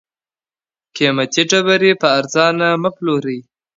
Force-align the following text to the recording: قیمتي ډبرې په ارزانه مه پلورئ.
قیمتي 0.95 1.43
ډبرې 1.49 1.91
په 2.01 2.07
ارزانه 2.19 2.67
مه 2.81 2.89
پلورئ. 2.95 3.39